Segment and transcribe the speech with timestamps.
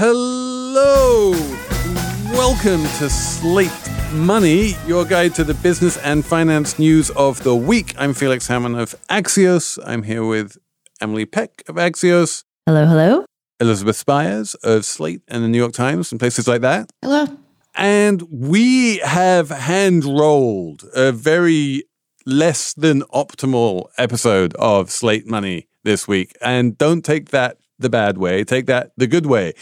[0.00, 1.32] Hello!
[2.30, 3.72] Welcome to Slate
[4.12, 7.96] Money, your guide to the business and finance news of the week.
[7.98, 9.76] I'm Felix Salmon of Axios.
[9.84, 10.56] I'm here with
[11.00, 13.24] Emily Peck of Axios, Hello, hello.
[13.58, 16.88] Elizabeth Spiers of Slate and the New York Times, and places like that.
[17.02, 17.26] Hello.
[17.74, 21.82] And we have hand rolled a very
[22.24, 26.36] less than optimal episode of Slate Money this week.
[26.40, 29.54] And don't take that the bad way, take that the good way.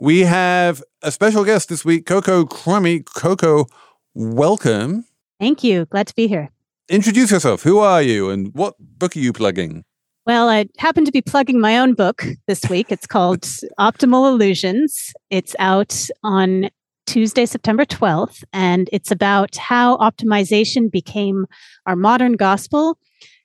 [0.00, 3.04] We have a special guest this week, Coco Krumme.
[3.14, 3.66] Coco,
[4.14, 5.04] welcome.
[5.38, 5.86] Thank you.
[5.86, 6.50] Glad to be here.
[6.88, 7.62] Introduce yourself.
[7.62, 9.84] Who are you and what book are you plugging?
[10.26, 12.90] Well, I happen to be plugging my own book this week.
[12.90, 13.42] It's called
[13.78, 15.12] Optimal Illusions.
[15.30, 16.70] It's out on
[17.06, 21.46] Tuesday, September 12th, and it's about how optimization became
[21.86, 22.98] our modern gospel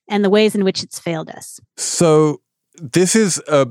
[0.08, 1.60] and the ways in which it's failed us.
[1.78, 2.42] So,
[2.82, 3.68] this is a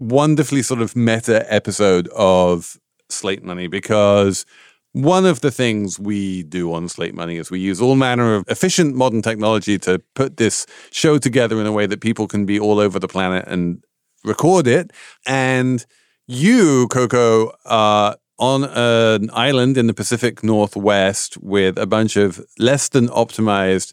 [0.00, 4.44] wonderfully sort of meta episode of Slate Money because
[4.92, 8.44] one of the things we do on Slate Money is we use all manner of
[8.48, 12.58] efficient modern technology to put this show together in a way that people can be
[12.58, 13.84] all over the planet and
[14.24, 14.90] record it.
[15.26, 15.84] And
[16.26, 22.88] you, Coco, are on an island in the Pacific Northwest with a bunch of less
[22.88, 23.92] than optimized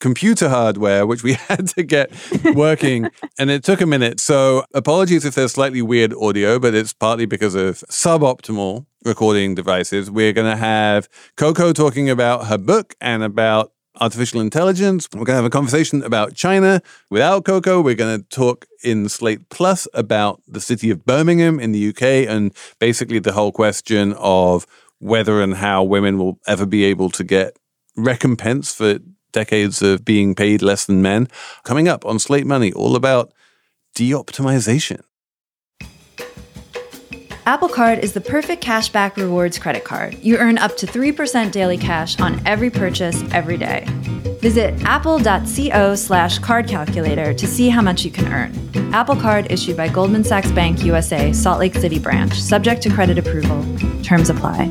[0.00, 2.10] computer hardware, which we had to get
[2.54, 4.18] working, and it took a minute.
[4.20, 10.10] So, apologies if there's slightly weird audio, but it's partly because of suboptimal recording devices.
[10.10, 15.08] We're going to have Coco talking about her book and about artificial intelligence.
[15.12, 17.80] We're going to have a conversation about China without Coco.
[17.80, 22.02] We're going to talk in Slate Plus about the city of Birmingham in the UK
[22.28, 24.66] and basically the whole question of
[24.98, 27.58] whether and how women will ever be able to get
[27.96, 28.98] recompense for
[29.32, 31.28] decades of being paid less than men.
[31.64, 33.32] Coming up on Slate Money, all about
[33.94, 35.02] de-optimization.
[37.46, 40.16] Apple Card is the perfect cashback rewards credit card.
[40.20, 43.86] You earn up to 3% daily cash on every purchase every day.
[44.40, 48.94] Visit apple.co slash card calculator to see how much you can earn.
[48.94, 53.18] Apple Card issued by Goldman Sachs Bank USA, Salt Lake City branch, subject to credit
[53.18, 53.64] approval.
[54.02, 54.70] Terms apply.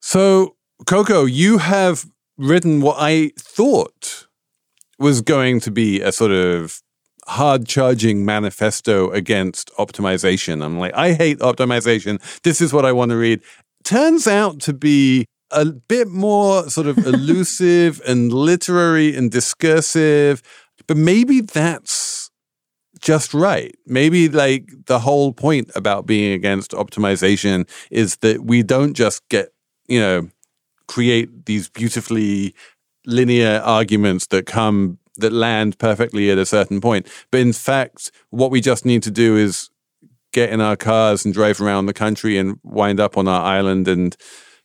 [0.00, 2.06] So, Coco, you have
[2.38, 4.26] written what I thought
[4.98, 6.80] was going to be a sort of
[7.26, 10.64] hard charging manifesto against optimization.
[10.64, 12.20] I'm like, I hate optimization.
[12.42, 13.42] This is what I want to read.
[13.84, 20.42] Turns out to be a bit more sort of elusive and literary and discursive,
[20.86, 22.30] but maybe that's
[23.00, 23.74] just right.
[23.86, 29.50] Maybe like the whole point about being against optimization is that we don't just get,
[29.88, 30.28] you know,
[30.88, 32.54] create these beautifully
[33.04, 37.08] linear arguments that come that land perfectly at a certain point.
[37.30, 39.70] But in fact, what we just need to do is
[40.32, 43.88] get in our cars and drive around the country and wind up on our island
[43.88, 44.14] and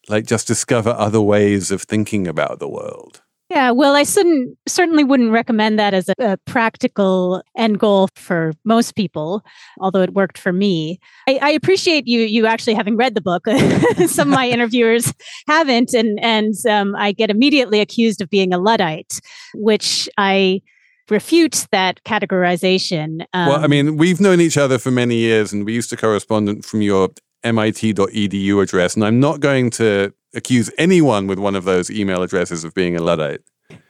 [0.09, 3.21] like just discover other ways of thinking about the world.
[3.51, 8.53] Yeah, well, I shouldn't, certainly wouldn't recommend that as a, a, practical end goal for
[8.63, 9.43] most people,
[9.81, 11.01] although it worked for me.
[11.27, 13.45] I, I appreciate you you actually having read the book.
[14.07, 15.13] Some of my interviewers
[15.49, 19.19] haven't, and and um, I get immediately accused of being a luddite,
[19.53, 20.61] which I
[21.09, 23.25] refute that categorization.
[23.33, 25.97] Um, well, I mean, we've known each other for many years, and we used to
[25.97, 27.09] correspond from your
[27.43, 32.63] MIT.edu address, and I'm not going to accuse anyone with one of those email addresses
[32.63, 33.41] of being a Luddite.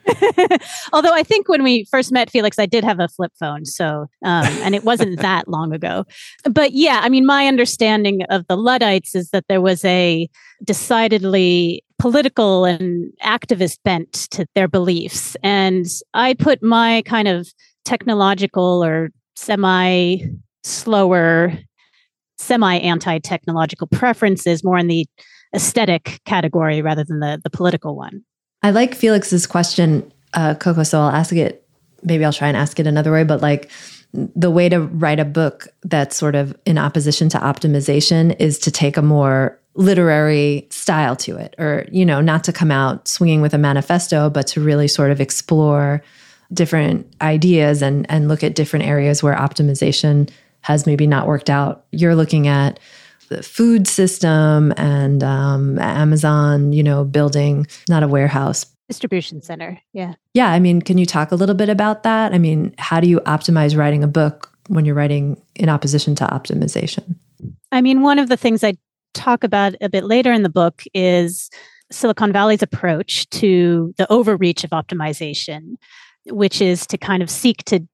[0.92, 3.64] Although I think when we first met Felix, I did have a flip phone.
[3.64, 6.04] So, um, and it wasn't that long ago.
[6.44, 10.28] But yeah, I mean, my understanding of the Luddites is that there was a
[10.64, 15.36] decidedly political and activist bent to their beliefs.
[15.42, 17.48] And I put my kind of
[17.84, 20.18] technological or semi
[20.64, 21.52] slower,
[22.38, 25.06] semi anti technological preferences more in the
[25.54, 28.24] aesthetic category rather than the, the political one.
[28.62, 31.66] I like Felix's question, uh, Coco, so I'll ask it.
[32.04, 33.70] Maybe I'll try and ask it another way, but like
[34.12, 38.70] the way to write a book that's sort of in opposition to optimization is to
[38.70, 43.40] take a more literary style to it, or, you know, not to come out swinging
[43.40, 46.02] with a manifesto, but to really sort of explore
[46.52, 50.28] different ideas and, and look at different areas where optimization
[50.62, 51.84] has maybe not worked out.
[51.90, 52.80] You're looking at
[53.28, 59.80] the food system and um, Amazon, you know, building not a warehouse, distribution center.
[59.92, 60.14] Yeah.
[60.34, 60.50] Yeah.
[60.50, 62.34] I mean, can you talk a little bit about that?
[62.34, 66.26] I mean, how do you optimize writing a book when you're writing in opposition to
[66.26, 67.16] optimization?
[67.70, 68.74] I mean, one of the things I
[69.14, 71.48] talk about a bit later in the book is
[71.90, 75.76] Silicon Valley's approach to the overreach of optimization,
[76.26, 77.86] which is to kind of seek to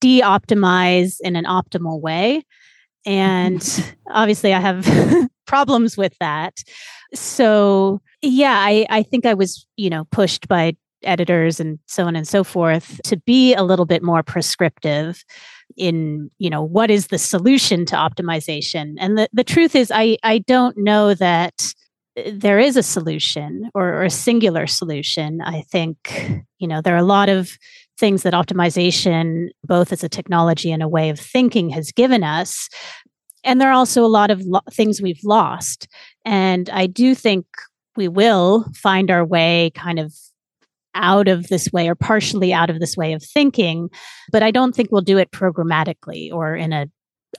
[0.00, 2.42] de optimize in an optimal way.
[3.04, 3.90] And mm-hmm.
[4.10, 4.86] obviously, I have
[5.46, 6.58] problems with that.
[7.14, 12.16] So, yeah, I, I think I was, you know, pushed by editors and so on
[12.16, 15.22] and so forth to be a little bit more prescriptive
[15.76, 20.16] in you know what is the solution to optimization and the, the truth is i
[20.22, 21.74] i don't know that
[22.32, 25.40] there is a solution or, or, a singular solution.
[25.42, 27.58] I think, you know, there are a lot of
[27.98, 32.68] things that optimization, both as a technology and a way of thinking, has given us.
[33.44, 35.88] And there are also a lot of lo- things we've lost.
[36.24, 37.46] And I do think
[37.96, 40.12] we will find our way kind of
[40.94, 43.90] out of this way or partially out of this way of thinking,
[44.32, 46.90] but I don't think we'll do it programmatically or in an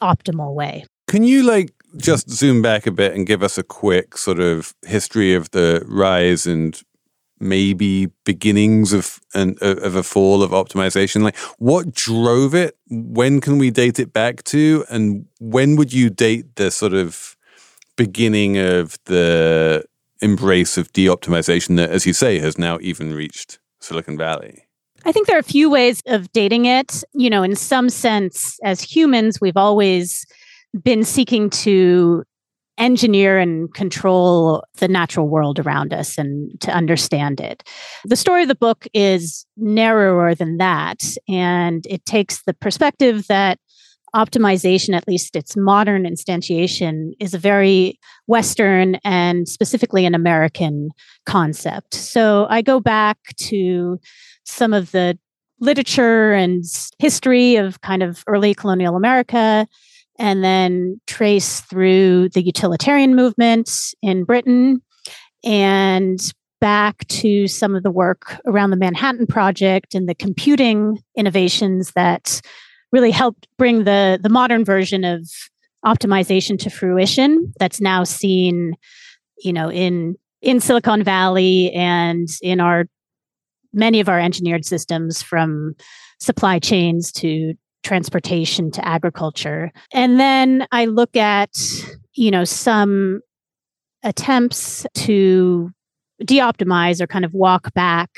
[0.02, 0.86] optimal way.
[1.08, 4.74] Can you like just zoom back a bit and give us a quick sort of
[4.86, 6.82] history of the rise and
[7.40, 11.22] maybe beginnings of an of a fall of optimization?
[11.22, 12.78] Like what drove it?
[12.90, 14.86] When can we date it back to?
[14.90, 17.36] And when would you date the sort of
[17.96, 19.86] beginning of the
[20.22, 24.64] embrace of de-optimization that as you say has now even reached silicon valley?
[25.06, 27.04] I think there are a few ways of dating it.
[27.14, 30.26] You know, in some sense, as humans, we've always
[30.84, 32.24] been seeking to
[32.78, 37.64] engineer and control the natural world around us and to understand it.
[38.06, 43.60] The story of the book is narrower than that, and it takes the perspective that
[44.16, 50.90] optimization, at least its modern instantiation, is a very Western and specifically an American
[51.26, 51.94] concept.
[51.94, 54.00] So I go back to
[54.46, 55.18] some of the
[55.60, 56.64] literature and
[57.00, 59.68] history of kind of early colonial America
[60.20, 63.70] and then trace through the utilitarian movement
[64.02, 64.82] in Britain
[65.44, 71.92] and back to some of the work around the Manhattan Project and the computing innovations
[71.92, 72.42] that
[72.92, 75.30] really helped bring the, the modern version of
[75.86, 78.74] optimization to fruition that's now seen
[79.44, 82.86] you know in in silicon valley and in our
[83.74, 85.76] many of our engineered systems from
[86.20, 87.54] supply chains to
[87.84, 89.72] transportation to agriculture.
[89.94, 91.52] And then I look at,
[92.14, 93.22] you know, some
[94.04, 95.72] attempts to
[96.26, 98.10] de-optimize or kind of walk back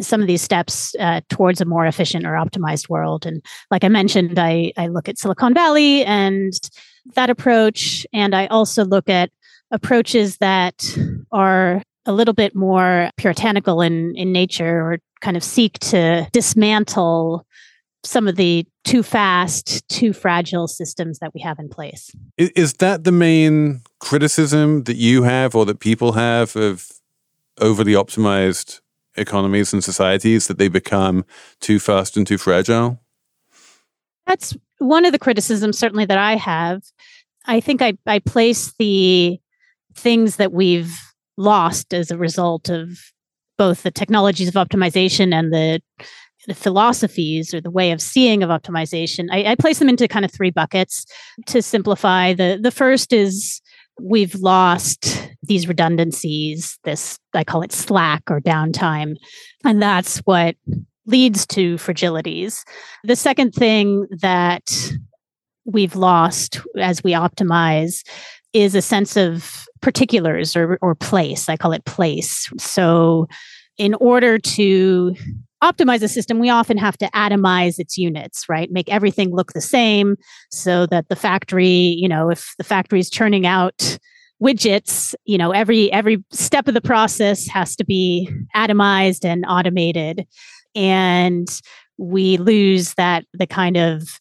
[0.00, 3.88] some of these steps uh, towards a more efficient or optimized world and like i
[3.88, 6.52] mentioned I, I look at silicon valley and
[7.14, 9.30] that approach and i also look at
[9.70, 10.98] approaches that
[11.32, 17.46] are a little bit more puritanical in, in nature or kind of seek to dismantle
[18.06, 22.10] some of the too fast, too fragile systems that we have in place.
[22.38, 26.88] Is that the main criticism that you have or that people have of
[27.60, 28.80] overly optimized
[29.16, 31.24] economies and societies that they become
[31.60, 33.00] too fast and too fragile?
[34.26, 36.82] That's one of the criticisms, certainly, that I have.
[37.46, 39.38] I think I, I place the
[39.94, 40.94] things that we've
[41.36, 42.98] lost as a result of
[43.56, 45.80] both the technologies of optimization and the
[46.46, 50.24] the philosophies or the way of seeing of optimization, I, I place them into kind
[50.24, 51.06] of three buckets
[51.46, 52.32] to simplify.
[52.32, 53.60] The the first is
[54.00, 59.16] we've lost these redundancies, this I call it slack or downtime.
[59.64, 60.56] And that's what
[61.06, 62.64] leads to fragilities.
[63.04, 64.92] The second thing that
[65.64, 68.06] we've lost as we optimize
[68.52, 71.48] is a sense of particulars or, or place.
[71.48, 72.50] I call it place.
[72.58, 73.26] So,
[73.78, 75.14] in order to
[75.62, 78.70] optimize a system, we often have to atomize its units, right?
[78.70, 80.16] Make everything look the same
[80.50, 83.98] so that the factory, you know, if the factory is churning out
[84.42, 90.26] widgets, you know, every every step of the process has to be atomized and automated.
[90.74, 91.48] And
[91.98, 94.20] we lose that the kind of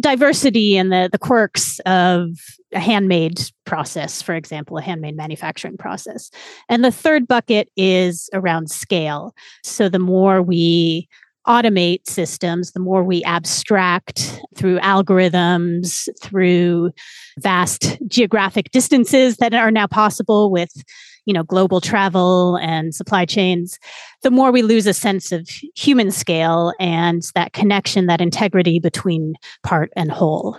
[0.00, 2.30] diversity and the the quirks of
[2.72, 6.30] a handmade process, for example, a handmade manufacturing process.
[6.68, 9.34] And the third bucket is around scale.
[9.62, 11.08] So the more we
[11.46, 16.90] automate systems, the more we abstract through algorithms, through
[17.38, 20.72] vast geographic distances that are now possible with
[21.26, 23.78] you know global travel and supply chains
[24.22, 29.34] the more we lose a sense of human scale and that connection that integrity between
[29.62, 30.58] part and whole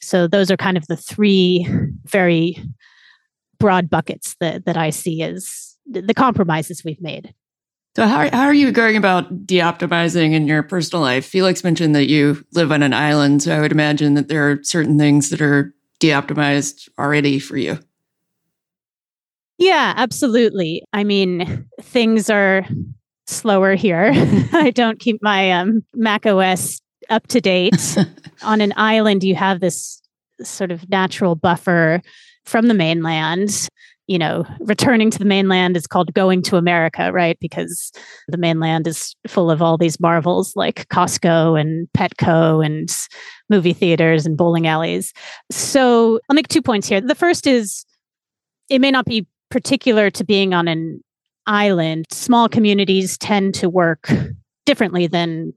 [0.00, 1.66] So those are kind of the three
[2.04, 2.56] very
[3.58, 7.34] broad buckets that, that I see as the compromises we've made.
[7.96, 11.24] So how, how are you going about de-optimizing in your personal life?
[11.24, 14.62] Felix mentioned that you live on an island, so I would imagine that there are
[14.62, 17.78] certain things that are de-optimized already for you.
[19.58, 20.82] Yeah, absolutely.
[20.92, 22.66] I mean, things are
[23.26, 24.12] slower here.
[24.52, 27.96] I don't keep my um, Mac OS up to date.
[28.42, 30.00] On an island, you have this
[30.42, 32.02] sort of natural buffer
[32.44, 33.68] from the mainland.
[34.08, 37.36] You know, returning to the mainland is called going to America, right?
[37.40, 37.90] Because
[38.28, 42.88] the mainland is full of all these marvels like Costco and Petco and
[43.50, 45.12] movie theaters and bowling alleys.
[45.50, 47.00] So I'll make two points here.
[47.00, 47.84] The first is
[48.68, 51.02] it may not be particular to being on an
[51.46, 52.06] island.
[52.10, 54.10] Small communities tend to work
[54.64, 55.52] differently than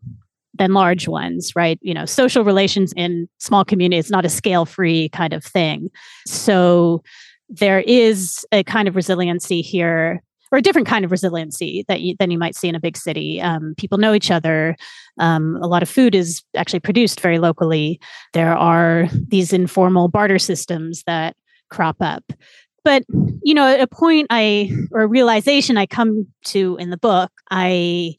[0.55, 1.79] than large ones, right?
[1.81, 5.89] You know, social relations in small communities is not a scale free kind of thing.
[6.27, 7.01] So
[7.47, 12.15] there is a kind of resiliency here or a different kind of resiliency that you,
[12.19, 13.39] than you might see in a big city.
[13.41, 14.75] Um, people know each other.
[15.19, 17.99] Um, a lot of food is actually produced very locally.
[18.33, 21.35] There are these informal barter systems that
[21.69, 22.33] crop up.
[22.83, 23.03] But
[23.43, 28.17] you know, a point I or a realization I come to in the book, I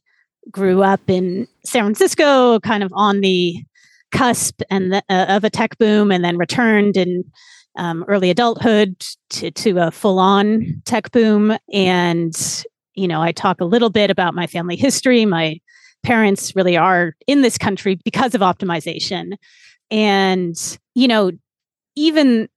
[0.51, 3.57] grew up in San Francisco, kind of on the
[4.11, 7.25] cusp and the, uh, of a tech boom, and then returned in
[7.77, 9.01] um, early adulthood
[9.31, 11.57] to, to a full-on tech boom.
[11.73, 12.65] And
[12.95, 15.25] you know, I talk a little bit about my family history.
[15.25, 15.61] My
[16.03, 19.35] parents really are in this country because of optimization,
[19.91, 21.31] and you know,
[21.97, 22.49] even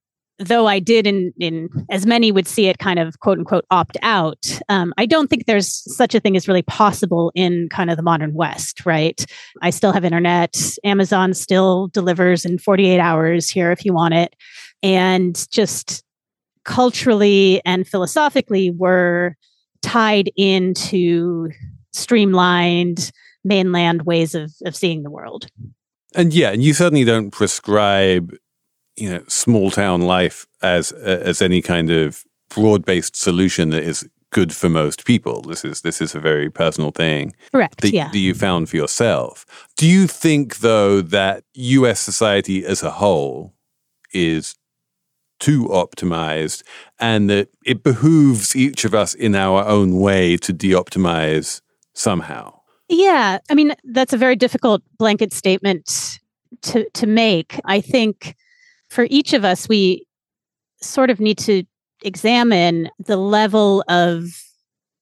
[0.48, 3.98] though I did in in as many would see it kind of quote unquote opt
[4.02, 7.98] out, um, I don't think there's such a thing as really possible in kind of
[7.98, 9.26] the modern West, right?
[9.62, 10.56] I still have internet.
[10.84, 14.36] Amazon still delivers in 48 hours here if you want it.
[14.82, 16.04] And just
[16.66, 19.36] culturally and philosophically, we're
[19.82, 21.50] tied into
[21.92, 23.12] streamlined
[23.44, 25.48] mainland ways of, of seeing the world.
[26.16, 28.36] And yeah, and you certainly don't prescribe
[28.96, 34.08] you know small town life as as any kind of broad based solution that is
[34.34, 35.42] good for most people.
[35.42, 37.34] This is this is a very personal thing.
[37.52, 37.82] Correct.
[37.82, 38.10] That, yeah.
[38.10, 39.46] that you found for yourself.
[39.78, 43.54] Do you think though that US society as a whole
[44.12, 44.56] is
[45.40, 46.64] too optimized
[47.00, 51.62] and that it behooves each of us in our own way to de-optimize
[51.94, 52.54] somehow?
[52.88, 53.40] Yeah.
[53.50, 56.20] I mean, that's a very difficult blanket statement
[56.64, 57.60] to to make.
[57.66, 58.36] I think
[58.94, 60.06] for each of us, we
[60.82, 61.64] sort of need to
[62.04, 64.26] examine the level of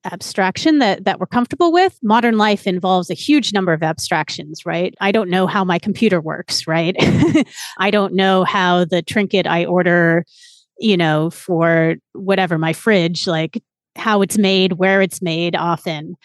[0.06, 2.00] abstraction that that we're comfortable with.
[2.02, 4.96] Modern life involves a huge number of abstractions right?
[5.00, 6.96] I don't know how my computer works right?
[7.78, 10.26] I don't know how the trinket i order
[10.80, 13.62] you know for whatever my fridge like
[13.96, 16.16] how it's made where it's made often.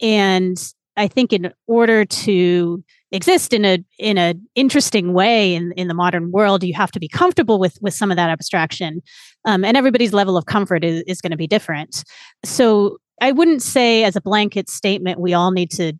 [0.00, 0.56] And
[0.96, 2.82] i think in order to
[3.12, 7.00] exist in a in a interesting way in, in the modern world you have to
[7.00, 9.00] be comfortable with with some of that abstraction
[9.44, 12.04] um, and everybody's level of comfort is, is going to be different.
[12.44, 15.92] So i wouldn't say as a blanket statement we all need to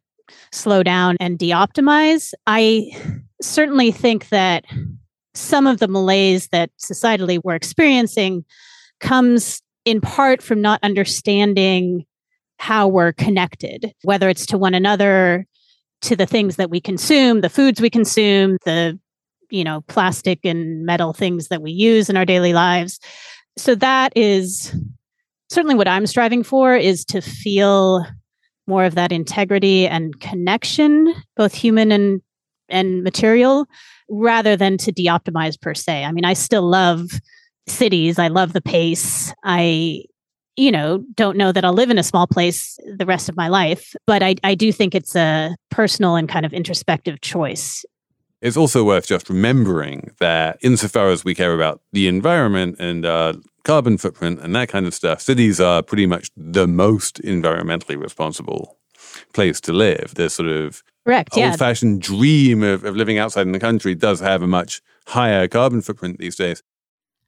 [0.53, 2.33] slow down and de-optimize.
[2.47, 2.91] I
[3.43, 4.65] certainly think that
[5.35, 8.45] some of the malaise that societally we're experiencing
[9.01, 12.07] comes in part from not understanding
[12.59, 15.47] how we're connected whether it's to one another
[16.01, 18.99] to the things that we consume, the foods we consume, the
[19.51, 22.99] you know, plastic and metal things that we use in our daily lives.
[23.57, 24.75] So that is
[25.49, 28.05] certainly what I'm striving for is to feel
[28.67, 32.21] more of that integrity and connection, both human and
[32.71, 33.67] and material,
[34.09, 36.05] rather than to de-optimize per se.
[36.05, 37.11] I mean, I still love
[37.67, 38.19] cities.
[38.19, 39.33] I love the pace.
[39.45, 40.05] I
[40.57, 43.49] you know, don't know that I'll live in a small place the rest of my
[43.49, 43.95] life.
[44.07, 47.85] But I, I do think it's a personal and kind of introspective choice.
[48.41, 53.35] It's also worth just remembering that, insofar as we care about the environment and uh,
[53.65, 58.77] carbon footprint and that kind of stuff, cities are pretty much the most environmentally responsible
[59.33, 60.15] place to live.
[60.15, 64.21] The sort of Correct, old fashioned dream of, of living outside in the country does
[64.21, 66.63] have a much higher carbon footprint these days.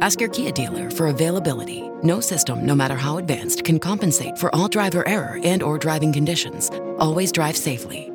[0.00, 1.88] Ask your Kia dealer for availability.
[2.02, 6.12] No system, no matter how advanced, can compensate for all driver error and or driving
[6.12, 6.70] conditions.
[6.98, 8.12] Always drive safely.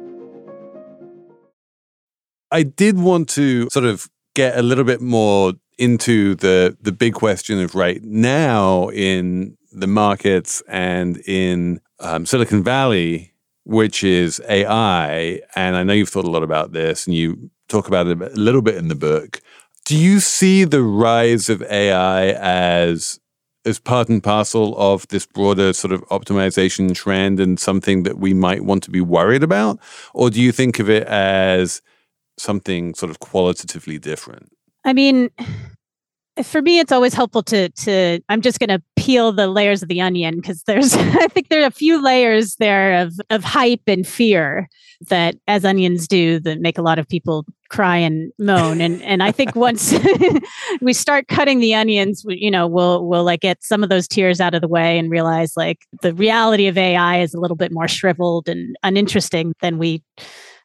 [2.52, 7.16] I did want to sort of get a little bit more into the the big
[7.16, 13.34] question of right now in the markets and in um, Silicon Valley,
[13.66, 15.42] which is AI.
[15.56, 18.30] And I know you've thought a lot about this, and you talk about it a
[18.36, 19.42] little bit in the book.
[19.86, 23.20] Do you see the rise of AI as
[23.66, 28.34] as part and parcel of this broader sort of optimization trend and something that we
[28.34, 29.80] might want to be worried about?
[30.14, 31.82] Or do you think of it as
[32.38, 34.52] something sort of qualitatively different?
[34.84, 35.30] I mean,
[36.42, 39.90] for me it's always helpful to to i'm just going to peel the layers of
[39.90, 43.84] the onion because there's i think there are a few layers there of of hype
[43.88, 44.68] and fear
[45.10, 48.82] that as onions do that make a lot of people cry and moan.
[48.82, 49.94] And and i think once
[50.82, 54.40] we start cutting the onions you know we'll we'll like get some of those tears
[54.40, 57.72] out of the way and realize like the reality of ai is a little bit
[57.72, 60.02] more shriveled and uninteresting than we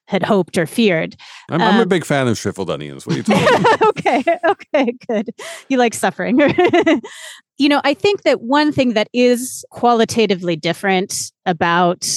[0.09, 1.17] had hoped or feared.
[1.51, 3.07] I'm, I'm a um, big fan of shriveled onions.
[3.07, 3.83] What are you talking about?
[3.89, 5.31] okay, okay, good.
[5.69, 6.41] You like suffering.
[7.59, 12.09] you know, I think that one thing that is qualitatively different about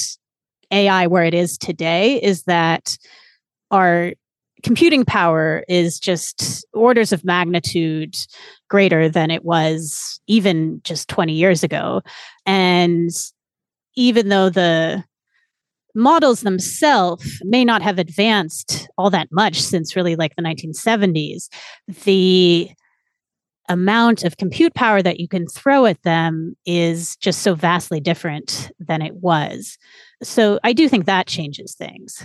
[0.70, 2.96] AI where it is today is that
[3.70, 4.14] our
[4.62, 8.16] computing power is just orders of magnitude
[8.70, 12.00] greater than it was even just 20 years ago.
[12.46, 13.10] And
[13.96, 15.04] even though the
[15.94, 21.48] models themselves may not have advanced all that much since really like the 1970s.
[22.04, 22.70] The
[23.68, 28.70] amount of compute power that you can throw at them is just so vastly different
[28.78, 29.78] than it was.
[30.22, 32.24] So I do think that changes things.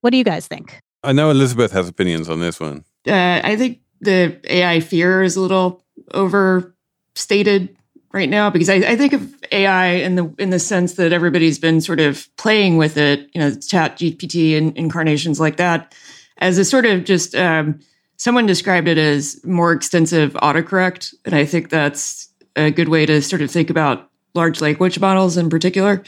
[0.00, 0.80] What do you guys think?
[1.02, 2.84] I know Elizabeth has opinions on this one.
[3.06, 7.76] Uh, I think the AI fear is a little overstated
[8.12, 11.58] right now because I, I, think of AI in the in the sense that everybody's
[11.58, 15.94] been sort of playing with it, you know, Chat GPT and incarnations like that,
[16.38, 17.80] as a sort of just um,
[18.16, 23.22] someone described it as more extensive autocorrect, and I think that's a good way to
[23.22, 26.02] sort of think about large language models in particular,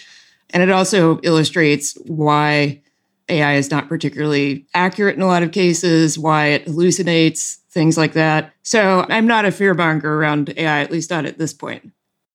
[0.51, 2.83] and it also illustrates why
[3.31, 8.15] AI is not particularly accurate in a lot of cases, why it hallucinates, things like
[8.15, 8.55] that.
[8.63, 11.93] So I'm not a fearmonger around AI, at least not at this point.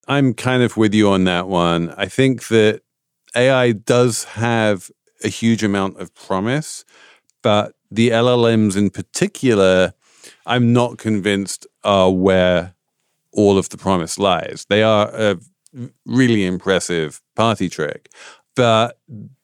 [0.08, 1.94] I'm kind of with you on that one.
[1.98, 2.82] I think that
[3.36, 4.92] AI does have
[5.24, 6.84] a huge amount of promise,
[7.42, 9.94] but the LLMs in particular,
[10.46, 12.74] I'm not convinced are where
[13.32, 14.66] all of the promise lies.
[14.70, 15.40] They are a
[16.06, 18.12] really impressive party trick,
[18.56, 19.00] but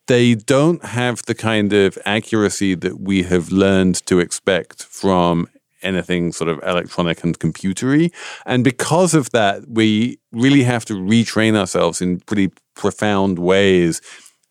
[0.06, 5.48] they don't have the kind of accuracy that we have learned to expect from
[5.82, 8.12] anything sort of electronic and computery.
[8.44, 14.00] And because of that, we really have to retrain ourselves in pretty profound ways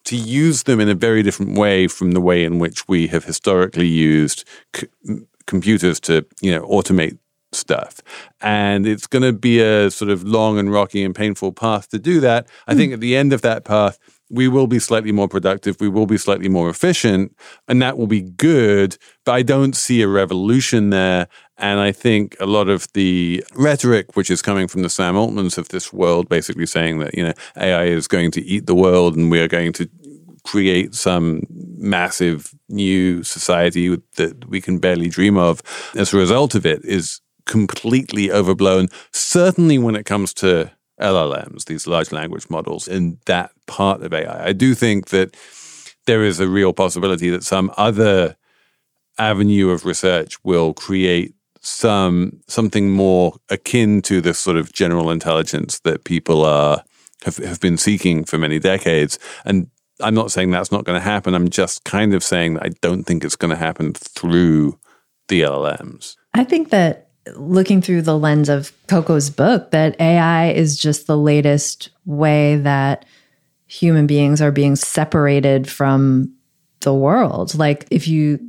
[0.05, 3.25] to use them in a very different way from the way in which we have
[3.25, 4.43] historically used
[4.75, 4.87] c-
[5.47, 7.17] computers to, you know, automate
[7.51, 8.01] stuff.
[8.41, 11.99] And it's going to be a sort of long and rocky and painful path to
[11.99, 12.47] do that.
[12.67, 12.77] I mm.
[12.77, 13.97] think at the end of that path,
[14.29, 17.35] we will be slightly more productive, we will be slightly more efficient,
[17.67, 18.97] and that will be good.
[19.23, 21.27] But I don't see a revolution there.
[21.57, 25.57] And I think a lot of the rhetoric, which is coming from the Sam Altmans
[25.57, 29.15] of this world, basically saying that, you know, AI is going to eat the world
[29.15, 29.89] and we are going to
[30.43, 31.41] create some
[31.77, 35.61] massive new society that we can barely dream of
[35.95, 41.87] as a result of it is completely overblown, certainly when it comes to LLMs, these
[41.87, 44.47] large language models, in that part of AI.
[44.47, 45.35] I do think that
[46.05, 48.35] there is a real possibility that some other
[49.17, 55.79] avenue of research will create some something more akin to the sort of general intelligence
[55.79, 56.83] that people are
[57.23, 59.17] have, have been seeking for many decades.
[59.45, 61.33] And I'm not saying that's not going to happen.
[61.33, 64.77] I'm just kind of saying that I don't think it's going to happen through
[65.27, 66.17] the LLMs.
[66.33, 67.04] I think that
[67.35, 73.05] looking through the lens of Coco's book that AI is just the latest way that
[73.67, 76.33] human beings are being separated from
[76.81, 77.55] the world.
[77.55, 78.39] Like, if you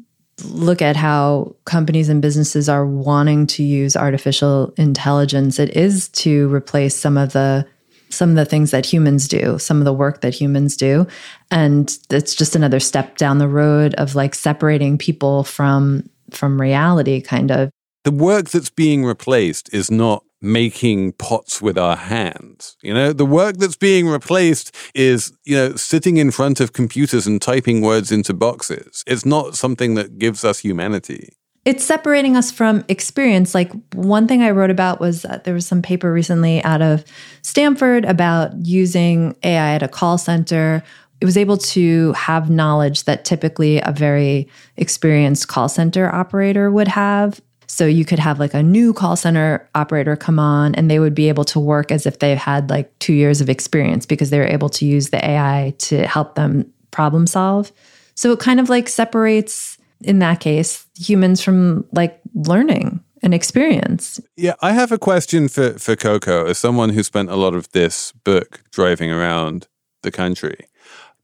[0.45, 6.53] look at how companies and businesses are wanting to use artificial intelligence, it is to
[6.53, 7.67] replace some of the
[8.09, 11.07] some of the things that humans do, some of the work that humans do.
[11.51, 17.21] And it's just another step down the road of like separating people from from reality
[17.21, 17.71] kind of.
[18.07, 22.77] The work that's being replaced is not making pots with our hands.
[22.81, 27.27] You know, the work that's being replaced is, you know, sitting in front of computers
[27.27, 29.03] and typing words into boxes.
[29.09, 31.31] It's not something that gives us humanity.
[31.65, 33.57] It's separating us from experience.
[33.57, 37.05] Like one thing I wrote about was that there was some paper recently out of
[37.43, 40.85] Stanford about using AI at a call center.
[41.21, 46.87] It was able to have knowledge that typically a very experienced call center operator would
[46.87, 50.99] have so you could have like a new call center operator come on and they
[50.99, 54.31] would be able to work as if they've had like two years of experience because
[54.31, 57.73] they were able to use the AI to help them problem solve.
[58.15, 64.21] So it kind of like separates, in that case, humans from like learning and experience.
[64.37, 67.71] Yeah, I have a question for, for Coco as someone who spent a lot of
[67.73, 69.67] this book driving around
[70.03, 70.67] the country.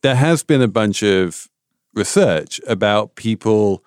[0.02, 1.48] There has been a bunch of
[1.94, 3.84] research about people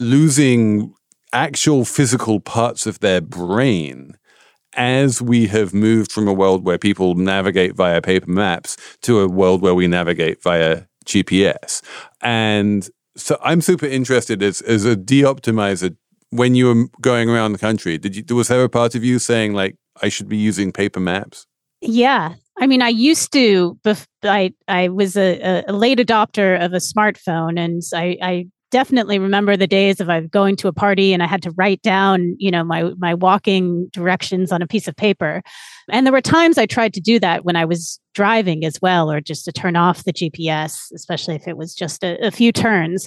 [0.00, 0.94] losing
[1.34, 4.16] actual physical parts of their brain
[4.76, 9.28] as we have moved from a world where people navigate via paper maps to a
[9.28, 11.82] world where we navigate via GPS.
[12.22, 15.96] And so I'm super interested as, as a de-optimizer.
[16.30, 19.20] When you were going around the country, did you was there a part of you
[19.20, 21.46] saying like I should be using paper maps?
[21.80, 23.78] Yeah, I mean, I used to.
[24.24, 29.56] I I was a, a late adopter of a smartphone, and I, I definitely remember
[29.56, 32.50] the days of I going to a party and I had to write down, you
[32.50, 35.42] know, my my walking directions on a piece of paper.
[35.92, 39.12] And there were times I tried to do that when I was driving as well,
[39.12, 42.50] or just to turn off the GPS, especially if it was just a, a few
[42.50, 43.06] turns.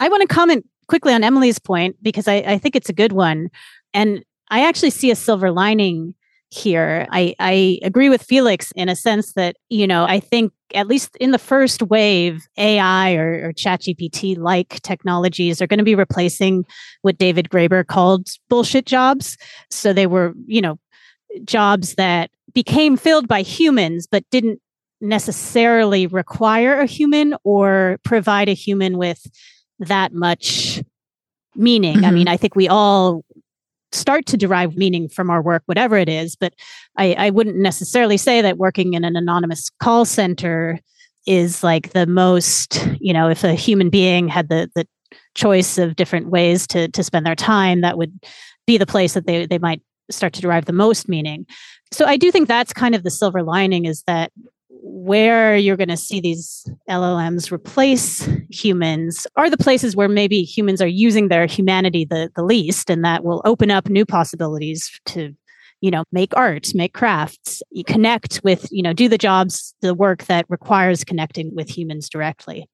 [0.00, 3.12] I want to comment quickly on Emily's point because I, I think it's a good
[3.12, 3.50] one.
[3.92, 6.16] And I actually see a silver lining
[6.50, 7.06] here.
[7.12, 11.16] I, I agree with Felix in a sense that, you know, I think at least
[11.16, 16.64] in the first wave, AI or, or ChatGPT like technologies are going to be replacing
[17.02, 19.36] what David Graeber called bullshit jobs.
[19.70, 20.78] So they were, you know,
[21.44, 24.60] jobs that became filled by humans but didn't
[25.00, 29.26] necessarily require a human or provide a human with
[29.78, 30.82] that much
[31.54, 31.96] meaning.
[31.96, 32.04] Mm-hmm.
[32.04, 33.24] I mean, I think we all
[33.94, 36.36] start to derive meaning from our work, whatever it is.
[36.36, 36.54] But
[36.96, 40.80] I, I wouldn't necessarily say that working in an anonymous call center
[41.26, 44.86] is like the most, you know, if a human being had the the
[45.34, 48.12] choice of different ways to to spend their time, that would
[48.66, 51.46] be the place that they they might start to derive the most meaning.
[51.92, 54.32] So I do think that's kind of the silver lining is that
[55.04, 60.80] where you're going to see these LLMs replace humans are the places where maybe humans
[60.80, 65.34] are using their humanity the, the least, and that will open up new possibilities to,
[65.82, 70.24] you know, make art, make crafts, connect with, you know, do the jobs, the work
[70.24, 72.66] that requires connecting with humans directly.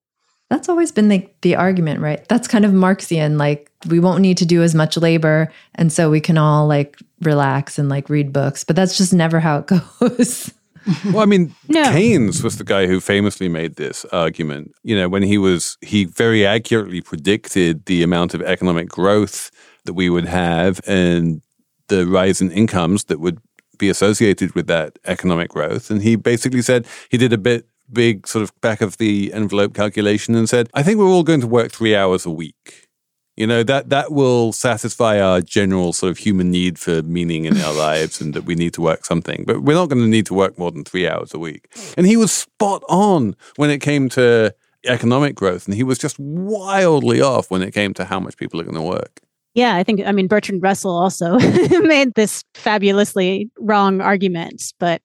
[0.51, 2.27] That's always been the, the argument, right?
[2.29, 3.39] That's kind of Marxian.
[3.39, 5.53] Like, we won't need to do as much labor.
[5.75, 8.63] And so we can all like relax and like read books.
[8.63, 9.67] But that's just never how it
[10.01, 10.53] goes
[11.07, 11.93] well, I mean, no.
[11.93, 14.73] Keynes was the guy who famously made this argument.
[14.83, 19.51] You know, when he was, he very accurately predicted the amount of economic growth
[19.85, 21.43] that we would have and
[21.89, 23.41] the rise in incomes that would
[23.79, 25.91] be associated with that economic growth.
[25.91, 29.75] And he basically said he did a bit big sort of back of the envelope
[29.75, 32.89] calculation and said, I think we're all going to work three hours a week.
[33.37, 37.59] You know, that that will satisfy our general sort of human need for meaning in
[37.61, 39.45] our lives and that we need to work something.
[39.47, 41.69] But we're not going to need to work more than three hours a week.
[41.97, 44.55] And he was spot on when it came to
[44.87, 45.67] economic growth.
[45.67, 48.77] And he was just wildly off when it came to how much people are going
[48.77, 49.21] to work.
[49.55, 51.39] Yeah, I think, I mean, Bertrand Russell also
[51.81, 55.03] made this fabulously wrong argument, but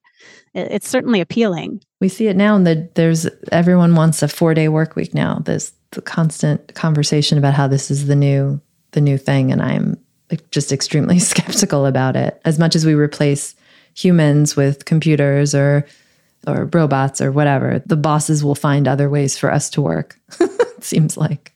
[0.54, 1.82] it's certainly appealing.
[2.00, 5.40] We see it now, and the, there's everyone wants a four day work week now.
[5.44, 8.60] There's constant conversation about how this is the new
[8.92, 9.98] the new thing, and I'm
[10.50, 12.40] just extremely skeptical about it.
[12.44, 13.54] As much as we replace
[13.94, 15.86] humans with computers or
[16.46, 20.18] or robots or whatever, the bosses will find other ways for us to work.
[20.40, 21.55] it seems like.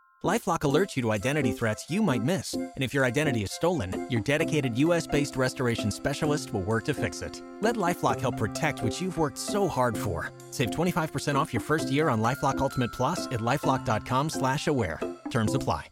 [0.23, 4.05] LifeLock alerts you to identity threats you might miss, and if your identity is stolen,
[4.11, 7.41] your dedicated U.S.-based restoration specialist will work to fix it.
[7.59, 10.31] Let LifeLock help protect what you've worked so hard for.
[10.51, 14.99] Save 25% off your first year on LifeLock Ultimate Plus at lifeLock.com/slash-aware.
[15.31, 15.87] Terms apply.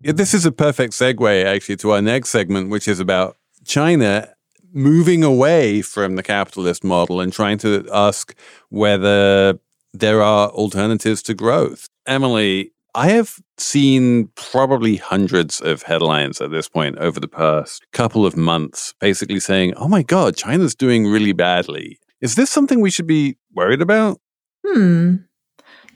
[0.00, 4.34] Yeah, this is a perfect segue actually to our next segment, which is about China
[4.72, 8.34] moving away from the capitalist model and trying to ask
[8.70, 9.60] whether
[9.92, 11.88] there are alternatives to growth.
[12.04, 18.24] Emily, I have seen probably hundreds of headlines at this point over the past couple
[18.24, 21.98] of months, basically saying, oh my God, China's doing really badly.
[22.20, 24.20] Is this something we should be worried about?
[24.64, 25.16] Hmm.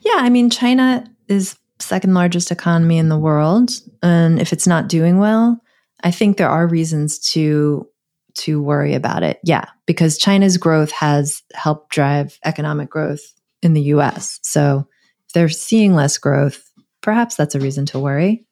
[0.01, 3.71] Yeah, I mean, China is second largest economy in the world,
[4.03, 5.61] and if it's not doing well,
[6.03, 7.89] I think there are reasons to
[8.35, 9.41] to worry about it.
[9.43, 14.39] Yeah, because China's growth has helped drive economic growth in the US.
[14.43, 14.87] So,
[15.27, 16.68] if they're seeing less growth,
[17.03, 18.45] perhaps that's a reason to worry.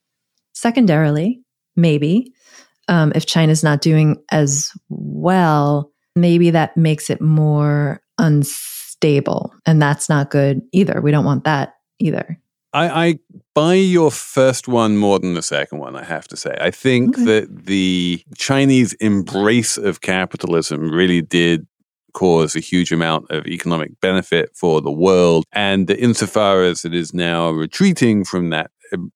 [0.53, 1.43] Secondarily,
[1.77, 2.33] maybe
[2.89, 9.53] um, if China's not doing as well, maybe that makes it more unstable.
[9.67, 11.01] And that's not good either.
[11.01, 12.39] We don't want that either.
[12.73, 13.19] I, I
[13.55, 16.55] buy your first one more than the second one, I have to say.
[16.61, 17.25] I think Okay.
[17.25, 21.67] that the Chinese embrace of capitalism really did
[22.17, 25.45] cause a huge amount of economic benefit for the world.
[25.53, 28.71] And insofar as it is now retreating from that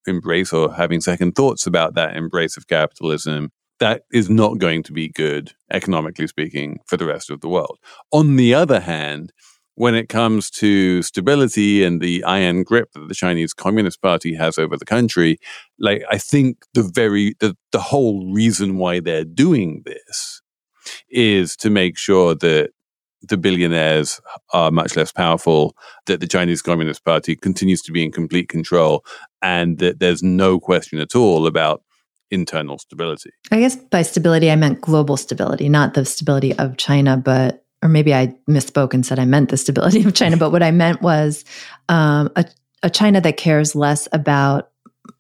[0.07, 4.93] embrace or having second thoughts about that embrace of capitalism, that is not going to
[4.93, 7.79] be good, economically speaking, for the rest of the world.
[8.13, 9.33] On the other hand,
[9.77, 14.59] when it comes to stability and the iron grip that the Chinese Communist Party has
[14.59, 15.39] over the country,
[15.79, 20.43] like I think the very the, the whole reason why they're doing this
[21.09, 22.73] is to make sure that
[23.23, 24.21] the billionaires
[24.53, 29.05] are much less powerful, that the Chinese Communist Party continues to be in complete control,
[29.43, 31.83] and that there's no question at all about
[32.31, 33.31] internal stability.
[33.51, 37.89] I guess by stability, I meant global stability, not the stability of China, but, or
[37.89, 40.37] maybe I misspoke and said I meant the stability of China.
[40.37, 41.45] But what I meant was
[41.89, 42.45] um, a,
[42.83, 44.71] a China that cares less about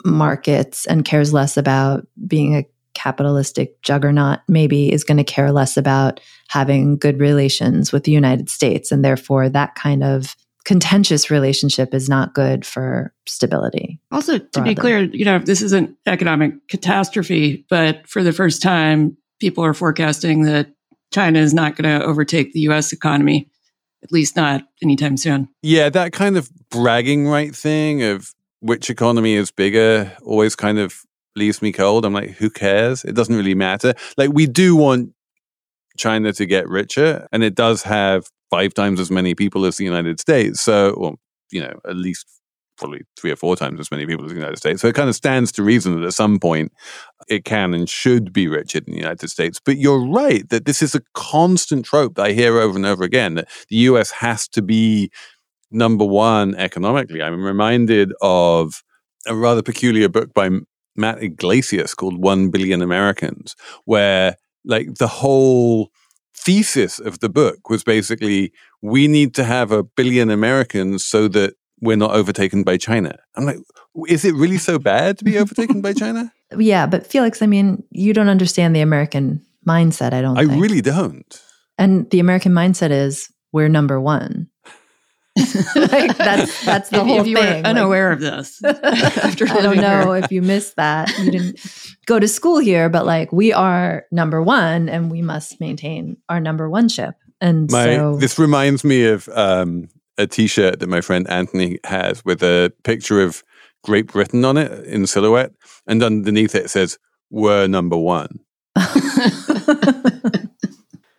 [0.04, 5.76] markets and cares less about being a capitalistic juggernaut, maybe is going to care less
[5.76, 8.90] about having good relations with the United States.
[8.90, 13.98] And therefore, that kind of contentious relationship is not good for stability.
[14.12, 14.74] Also, to Broadly.
[14.74, 19.74] be clear, you know, this isn't economic catastrophe, but for the first time, people are
[19.74, 20.72] forecasting that
[21.12, 23.48] China is not going to overtake the US economy,
[24.02, 25.48] at least not anytime soon.
[25.62, 31.04] Yeah, that kind of bragging right thing of which economy is bigger always kind of
[31.36, 32.04] leaves me cold.
[32.04, 33.04] I'm like, who cares?
[33.04, 33.94] It doesn't really matter.
[34.16, 35.12] Like, we do want
[35.96, 39.84] China to get richer, and it does have five times as many people as the
[39.84, 40.60] United States.
[40.60, 41.14] So, well,
[41.50, 42.26] you know, at least
[42.80, 44.80] probably three or four times as many people as the United States.
[44.80, 46.72] So it kind of stands to reason that at some point
[47.28, 49.60] it can and should be richer than the United States.
[49.62, 53.04] But you're right that this is a constant trope that I hear over and over
[53.04, 55.10] again that the US has to be
[55.70, 57.22] number one economically.
[57.22, 58.82] I'm reminded of
[59.26, 60.48] a rather peculiar book by
[60.96, 65.90] Matt Yglesias called One Billion Americans, where like the whole
[66.36, 71.54] thesis of the book was basically we need to have a billion Americans so that
[71.80, 73.16] we're not overtaken by China.
[73.36, 73.58] I'm like,
[74.08, 76.30] is it really so bad to be overtaken by China?
[76.58, 80.60] Yeah, but Felix, I mean, you don't understand the American mindset, I don't I think.
[80.62, 81.40] really don't.
[81.78, 84.48] and the American mindset is we're number one.
[85.76, 87.44] like that's that's the if, whole if you thing.
[87.46, 90.04] were Like, unaware of this, after I don't living here.
[90.04, 91.16] know if you missed that.
[91.18, 91.60] You didn't
[92.06, 96.40] go to school here, but like we are number one and we must maintain our
[96.40, 97.14] number one ship.
[97.40, 102.24] And My so this reminds me of um, a T-shirt that my friend Anthony has
[102.24, 103.42] with a picture of
[103.82, 105.52] Great Britain on it in silhouette,
[105.86, 106.98] and underneath it says
[107.30, 108.40] "We're number one."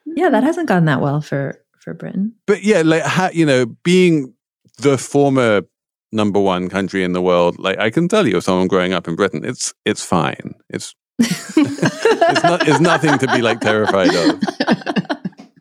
[0.06, 2.34] yeah, that hasn't gone that well for for Britain.
[2.48, 4.34] But yeah, like ha, you know, being
[4.78, 5.64] the former
[6.12, 9.08] number one country in the world, like I can tell you, as someone growing up
[9.08, 10.54] in Britain, it's it's fine.
[10.70, 14.42] It's it's not it's nothing to be like terrified of.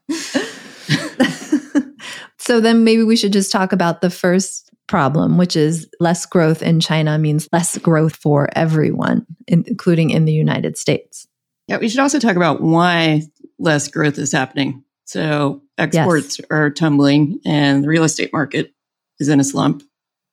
[2.39, 6.63] so then maybe we should just talk about the first problem, which is less growth
[6.63, 11.27] in China means less growth for everyone, in- including in the United States.
[11.69, 13.23] Yeah, we should also talk about why
[13.59, 14.83] less growth is happening.
[15.05, 18.73] So exports are tumbling, and the real estate market
[19.19, 19.83] is in a slump.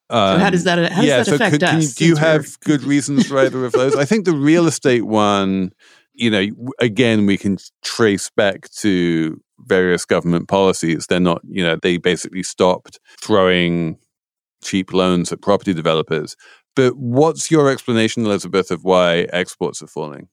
[0.09, 1.83] So Um, how does that how does that affect could- us?
[1.83, 3.95] you- do you have good reasons for either of those?
[3.95, 5.71] I think the real estate one,
[6.13, 6.45] you know,
[6.79, 11.07] again, we can trace back to various government policies.
[11.07, 13.97] They're not, you know, they basically stopped throwing
[14.63, 16.35] cheap loans at property developers.
[16.75, 20.29] But what's your explanation, Elizabeth, of why exports are falling?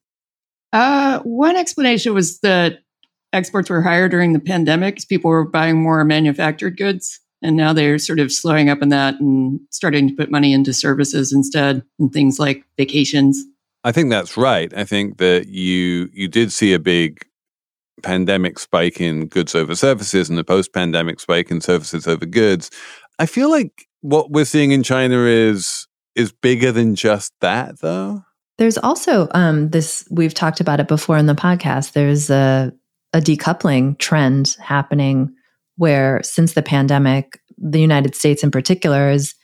[0.72, 2.81] Uh, one explanation was that
[3.35, 7.20] exports were higher during the pandemic because people were buying more manufactured goods.
[7.42, 10.73] And now they're sort of slowing up in that and starting to put money into
[10.73, 13.44] services instead and things like vacations.
[13.83, 14.73] I think that's right.
[14.75, 17.27] I think that you you did see a big
[18.03, 22.70] pandemic spike in goods over services and the post pandemic spike in services over goods.
[23.18, 28.23] I feel like what we're seeing in China is is bigger than just that though.
[28.57, 31.92] There's also um, this we've talked about it before in the podcast.
[31.92, 32.73] There's a
[33.14, 35.33] a decoupling trend happening
[35.77, 39.35] where since the pandemic, the United States in particular has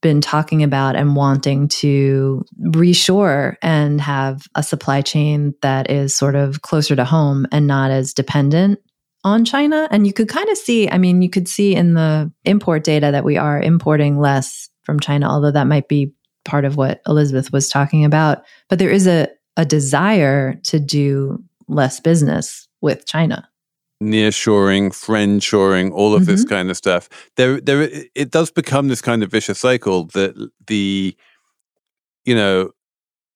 [0.00, 6.36] been talking about and wanting to reshore and have a supply chain that is sort
[6.36, 8.78] of closer to home and not as dependent
[9.24, 9.88] on China.
[9.90, 13.10] And you could kind of see, I mean, you could see in the import data
[13.10, 16.12] that we are importing less from China, although that might be
[16.44, 18.44] part of what Elizabeth was talking about.
[18.68, 23.48] But there is a, a desire to do less business with China
[24.02, 26.30] nearshoring, friendshoring, all of mm-hmm.
[26.30, 27.08] this kind of stuff.
[27.36, 30.34] There, there, it does become this kind of vicious cycle that
[30.66, 31.16] the,
[32.24, 32.72] you know,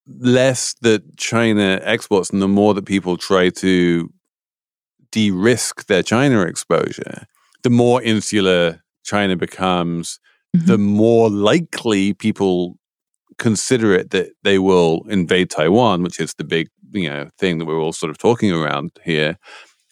[0.06, 4.12] less that China exports, and the more that people try to
[5.12, 7.26] de-risk their China exposure,
[7.62, 10.18] the more insular China becomes.
[10.56, 10.66] Mm-hmm.
[10.66, 12.76] The more likely people
[13.38, 17.66] consider it that they will invade Taiwan, which is the big, you know, thing that
[17.66, 19.38] we're all sort of talking around here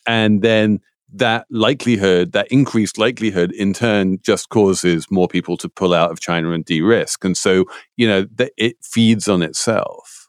[0.09, 0.81] and then
[1.13, 6.21] that likelihood, that increased likelihood in turn just causes more people to pull out of
[6.21, 7.25] China and de-risk.
[7.25, 7.65] And so,
[7.97, 10.29] you know, th- it feeds on itself.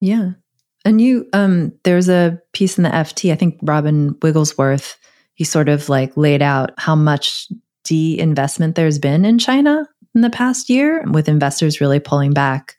[0.00, 0.32] Yeah.
[0.84, 4.98] And you, um, there's a piece in the FT, I think Robin Wigglesworth,
[5.34, 7.48] he sort of like laid out how much
[7.84, 12.76] de-investment there's been in China in the past year with investors really pulling back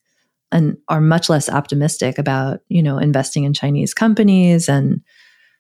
[0.55, 5.01] and are much less optimistic about, you know, investing in Chinese companies and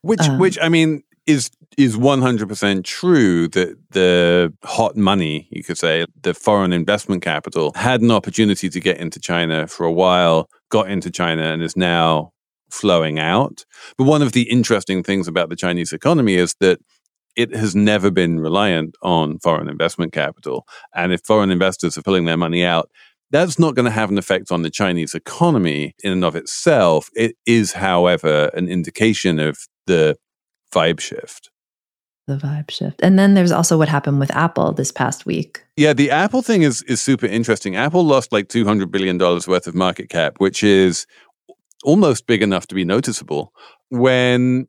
[0.01, 5.47] which, um, which I mean, is is one hundred percent true that the hot money,
[5.51, 9.85] you could say, the foreign investment capital, had an opportunity to get into China for
[9.85, 12.31] a while, got into China, and is now
[12.69, 13.65] flowing out.
[13.97, 16.79] But one of the interesting things about the Chinese economy is that
[17.35, 20.65] it has never been reliant on foreign investment capital.
[20.93, 22.89] And if foreign investors are pulling their money out,
[23.31, 27.09] that's not going to have an effect on the Chinese economy in and of itself.
[27.15, 29.57] It is, however, an indication of
[29.87, 30.17] the
[30.73, 31.49] vibe shift.
[32.27, 33.01] The vibe shift.
[33.03, 35.63] And then there's also what happened with Apple this past week.
[35.77, 37.75] Yeah, the Apple thing is is super interesting.
[37.75, 41.05] Apple lost like 200 billion dollars worth of market cap, which is
[41.83, 43.53] almost big enough to be noticeable
[43.89, 44.67] when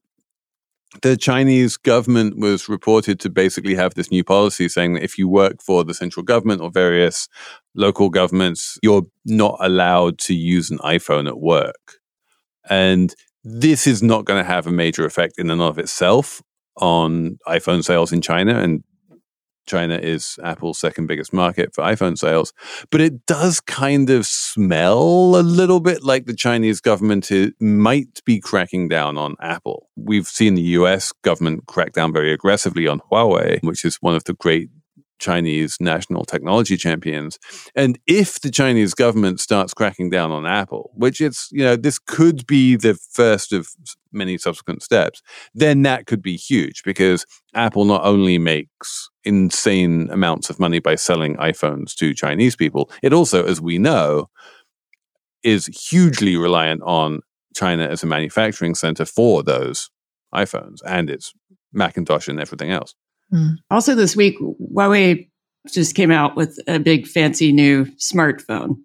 [1.02, 5.28] the Chinese government was reported to basically have this new policy saying that if you
[5.28, 7.28] work for the central government or various
[7.74, 11.98] local governments, you're not allowed to use an iPhone at work.
[12.68, 16.42] And this is not going to have a major effect in and of itself
[16.76, 18.58] on iPhone sales in China.
[18.58, 18.82] And
[19.66, 22.52] China is Apple's second biggest market for iPhone sales.
[22.90, 28.22] But it does kind of smell a little bit like the Chinese government is, might
[28.24, 29.88] be cracking down on Apple.
[29.96, 34.24] We've seen the US government crack down very aggressively on Huawei, which is one of
[34.24, 34.70] the great
[35.18, 37.38] Chinese national technology champions.
[37.74, 41.98] And if the Chinese government starts cracking down on Apple, which it's, you know, this
[41.98, 43.68] could be the first of
[44.12, 45.22] many subsequent steps,
[45.54, 50.94] then that could be huge because Apple not only makes insane amounts of money by
[50.94, 54.28] selling iPhones to Chinese people, it also, as we know,
[55.42, 57.20] is hugely reliant on
[57.54, 59.90] China as a manufacturing center for those
[60.34, 61.32] iPhones and its
[61.72, 62.94] Macintosh and everything else.
[63.32, 63.56] Mm.
[63.70, 65.28] Also, this week, Huawei
[65.72, 68.76] just came out with a big fancy new smartphone.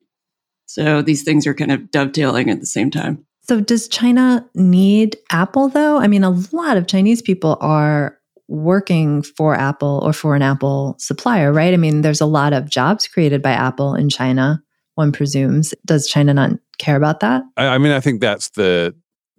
[0.65, 3.25] So these things are kind of dovetailing at the same time.
[3.43, 5.97] So, does China need Apple though?
[5.97, 10.95] I mean, a lot of Chinese people are working for Apple or for an Apple
[10.99, 11.73] supplier, right?
[11.73, 14.61] I mean, there's a lot of jobs created by Apple in China,
[14.95, 15.73] one presumes.
[15.85, 17.43] Does China not care about that?
[17.57, 18.95] I, I mean, I think that's the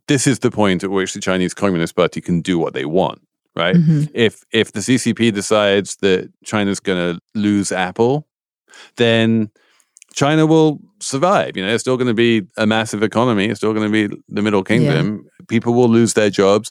[0.08, 3.22] this is the point at which the Chinese Communist Party can do what they want
[3.54, 3.76] right?
[3.76, 4.04] Mm-hmm.
[4.14, 8.26] If if the CCP decides that China's going to lose Apple,
[8.96, 9.50] then
[10.14, 11.56] China will survive.
[11.56, 13.46] You know, it's still going to be a massive economy.
[13.46, 15.24] It's still going to be the Middle Kingdom.
[15.24, 15.44] Yeah.
[15.48, 16.70] People will lose their jobs.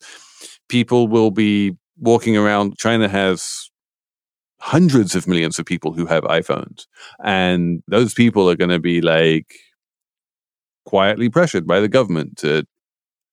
[0.70, 2.78] People will be walking around.
[2.78, 3.70] China has
[4.60, 6.86] hundreds of millions of people who have iPhones,
[7.24, 9.56] and those people are going to be like
[10.86, 12.64] quietly pressured by the government to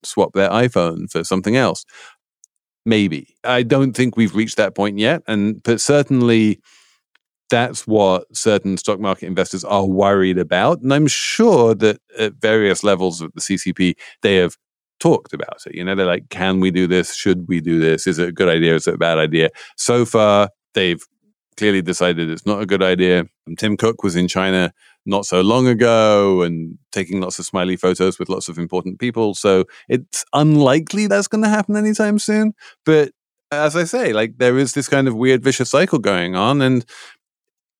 [0.04, 1.84] swap their iPhone for something else.
[2.88, 3.36] Maybe.
[3.44, 5.22] I don't think we've reached that point yet.
[5.26, 6.58] And but certainly
[7.50, 10.80] that's what certain stock market investors are worried about.
[10.80, 14.56] And I'm sure that at various levels of the CCP, they have
[15.00, 15.74] talked about it.
[15.74, 17.14] You know, they're like, can we do this?
[17.14, 18.06] Should we do this?
[18.06, 18.74] Is it a good idea?
[18.74, 19.50] Is it a bad idea?
[19.76, 21.02] So far, they've
[21.58, 23.26] clearly decided it's not a good idea.
[23.46, 24.72] And Tim Cook was in China
[25.04, 29.34] not so long ago and taking lots of smiley photos with lots of important people.
[29.34, 32.54] So it's unlikely that's going to happen anytime soon.
[32.86, 33.12] But
[33.50, 36.62] as I say, like there is this kind of weird vicious cycle going on.
[36.62, 36.84] And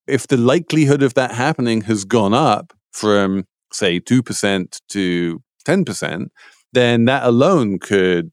[0.07, 6.29] if the likelihood of that happening has gone up from, say, 2% to 10%,
[6.73, 8.33] then that alone could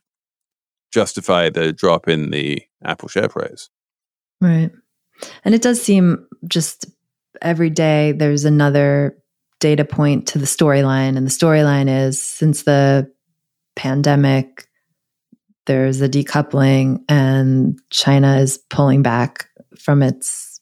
[0.91, 3.70] justify the drop in the Apple share price.
[4.41, 4.72] Right.
[5.43, 6.86] And it does seem just
[7.41, 9.18] every day there's another
[9.59, 11.18] data point to the storyline.
[11.18, 13.11] And the storyline is since the
[13.76, 14.68] pandemic,
[15.66, 19.47] there's a decoupling and China is pulling back
[19.80, 20.59] from its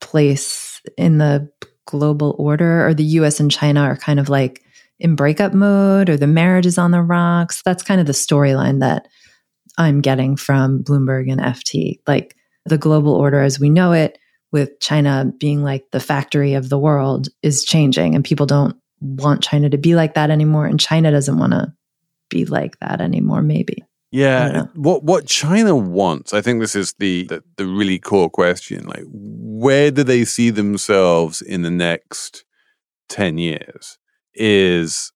[0.00, 1.48] place in the
[1.86, 4.62] global order, or the US and China are kind of like
[4.98, 7.62] in breakup mode, or the marriage is on the rocks.
[7.64, 9.08] That's kind of the storyline that
[9.78, 11.98] I'm getting from Bloomberg and FT.
[12.06, 14.18] Like the global order as we know it,
[14.52, 19.42] with China being like the factory of the world, is changing, and people don't want
[19.42, 20.66] China to be like that anymore.
[20.66, 21.72] And China doesn't want to
[22.28, 23.84] be like that anymore, maybe.
[24.10, 28.86] Yeah, what what China wants, I think this is the, the the really core question.
[28.86, 32.44] Like, where do they see themselves in the next
[33.08, 33.96] ten years?
[34.34, 35.12] Is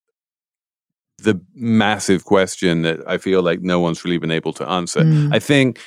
[1.19, 5.01] the massive question that I feel like no one's really been able to answer.
[5.01, 5.35] Mm.
[5.35, 5.81] I think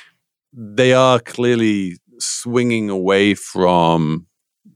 [0.52, 4.26] they are clearly swinging away from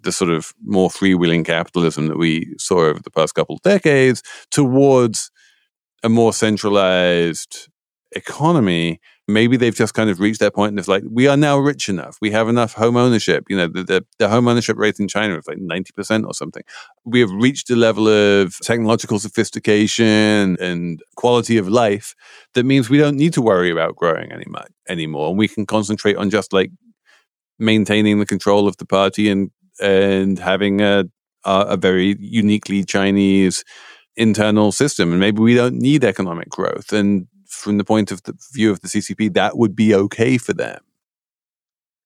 [0.03, 4.22] the sort of more freewheeling capitalism that we saw over the past couple of decades
[4.51, 5.31] towards
[6.03, 7.68] a more centralized
[8.12, 11.59] economy, maybe they've just kind of reached that point and it's like, we are now
[11.59, 12.18] rich enough.
[12.20, 13.45] We have enough home ownership.
[13.49, 16.62] You know, the, the, the home ownership rate in China is like 90% or something.
[17.05, 22.14] We have reached a level of technological sophistication and quality of life
[22.53, 25.31] that means we don't need to worry about growing any much anymore.
[25.31, 26.70] And we can concentrate on just like
[27.59, 29.51] maintaining the control of the party and,
[29.81, 31.05] and having a,
[31.45, 33.64] a, a very uniquely Chinese
[34.16, 35.12] internal system.
[35.12, 36.93] And maybe we don't need economic growth.
[36.93, 40.53] And from the point of the view of the CCP, that would be okay for
[40.53, 40.81] them.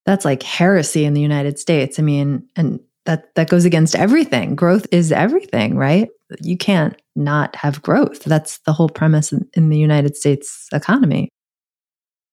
[0.06, 1.98] That's like heresy in the United States.
[1.98, 4.54] I mean, and that that goes against everything.
[4.54, 6.08] Growth is everything, right?
[6.42, 8.24] You can't not have growth.
[8.24, 11.28] That's the whole premise in, in the United States economy.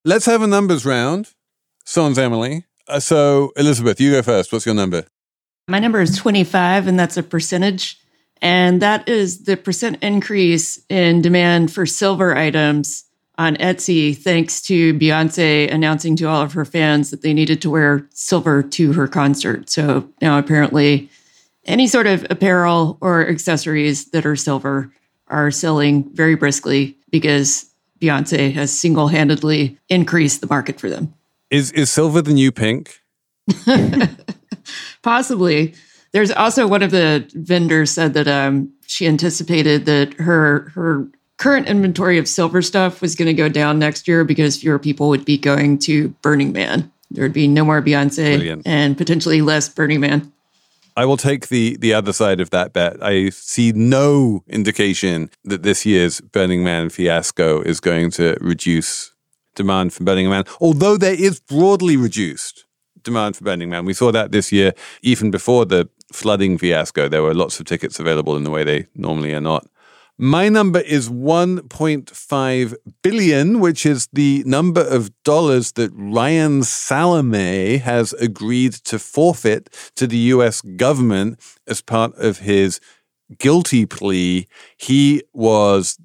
[0.04, 1.32] Let's have a numbers round.
[1.86, 2.66] Sans Emily.
[2.88, 4.52] Uh, so, Elizabeth, you go first.
[4.52, 5.06] What's your number?
[5.68, 8.00] My number is 25, and that's a percentage.
[8.46, 13.04] And that is the percent increase in demand for silver items
[13.40, 17.72] on Etsy, thanks to Beyonce announcing to all of her fans that they needed to
[17.72, 19.72] wear silver to her concert.
[19.72, 21.10] So now apparently,
[21.66, 24.94] any sort of apparel or accessories that are silver
[25.28, 27.66] are selling very briskly because
[28.00, 31.16] Beyonce has single handedly increased the market for them.
[31.50, 33.02] Is, is silver the new pink?
[35.02, 35.74] Possibly.
[36.16, 41.68] There's also one of the vendors said that um, she anticipated that her her current
[41.68, 45.26] inventory of silver stuff was going to go down next year because fewer people would
[45.26, 46.90] be going to Burning Man.
[47.12, 48.66] There would be no more Beyonce Brilliant.
[48.66, 50.32] and potentially less Burning Man.
[50.96, 53.04] I will take the the other side of that bet.
[53.04, 59.12] I see no indication that this year's Burning Man fiasco is going to reduce
[59.54, 62.64] demand for Burning Man, although there is broadly reduced
[63.04, 63.84] demand for Burning Man.
[63.84, 67.08] We saw that this year, even before the flooding fiasco.
[67.10, 69.68] There were lots of tickets available in the way they normally are not.
[70.18, 78.14] My number is 1.5 billion, which is the number of dollars that Ryan Salame has
[78.14, 81.38] agreed to forfeit to the US government
[81.68, 82.80] as part of his
[83.38, 84.48] guilty plea.
[84.78, 86.00] He was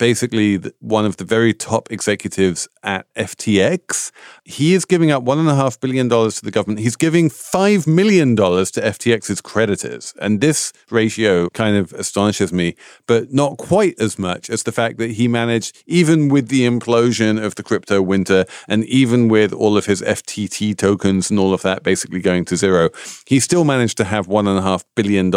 [0.00, 4.10] basically one of the very top executives at FTX.
[4.46, 6.80] He is giving up $1.5 billion to the government.
[6.80, 10.14] He's giving $5 million to FTX's creditors.
[10.18, 12.76] And this ratio kind of astonishes me,
[13.06, 17.40] but not quite as much as the fact that he managed, even with the implosion
[17.40, 21.60] of the crypto winter and even with all of his FTT tokens and all of
[21.60, 22.88] that basically going to zero,
[23.26, 25.30] he still managed to have $1.5 billion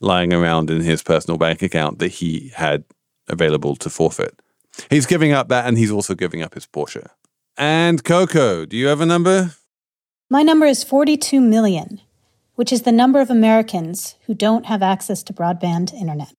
[0.00, 2.82] lying around in his personal bank account that he had
[3.28, 4.40] available to forfeit.
[4.88, 7.08] He's giving up that and he's also giving up his Porsche.
[7.56, 9.54] And Coco, do you have a number?
[10.30, 12.00] My number is 42 million,
[12.54, 16.32] which is the number of Americans who don't have access to broadband internet.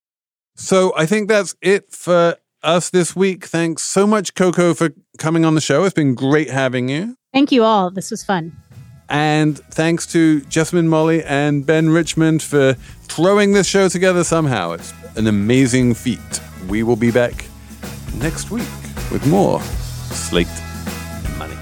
[0.56, 3.46] So I think that's it for us this week.
[3.46, 5.84] Thanks so much, Coco, for coming on the show.
[5.84, 7.18] It's been great having you.
[7.34, 7.92] Thank you all.
[7.92, 8.56] This was fun.
[9.10, 12.74] And thanks to Jessamine Molli and Ben Richmond for
[13.04, 14.72] throwing this show together somehow.
[14.72, 17.46] It's an amazing feat we will be back
[18.16, 18.68] next week
[19.12, 19.62] with more
[20.12, 20.48] Slate
[21.38, 21.56] Money.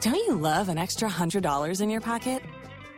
[0.00, 2.42] Don't you love an extra $100 in your pocket?